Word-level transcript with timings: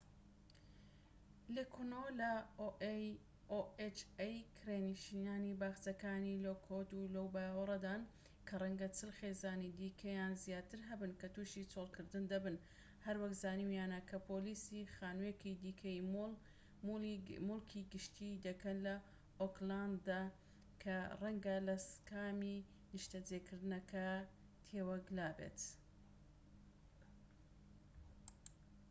کرێنشینانی 4.59 5.57
باخچەکانی 5.61 6.41
لۆکوود 6.45 6.89
لەو 7.13 7.27
باوەڕەدان 7.35 8.01
کە 8.47 8.55
ڕەنگە 8.61 8.87
40 8.97 9.17
خێزانی 9.19 9.75
دیکە 9.79 10.09
یان 10.19 10.33
زیاتر 10.43 10.79
هەبن 10.89 11.11
کە 11.19 11.27
تووشی 11.33 11.69
چۆڵکردن 11.71 12.23
دەبن، 12.31 12.57
هەروەک 13.05 13.33
زانیویانە 13.41 13.99
کە 14.09 14.17
پۆلیسی 14.27 14.81
ohaش 14.83 14.85
لێکۆڵینەوە 14.85 14.93
لە 14.93 14.93
خانوویەکی 14.97 15.53
دیکەی 15.63 16.05
مولی 17.47 17.87
گشتی 17.93 18.41
دەکەن 18.45 18.77
لە 18.85 18.95
ئۆکلاند 19.41 20.05
کە 20.83 20.95
ڕەنگە 21.21 21.57
لە 21.67 21.75
سکامی 21.89 22.57
نیشتەجێکردنەکە 22.93 24.07
تێوە 24.65 24.95
گلابێت 25.07 25.59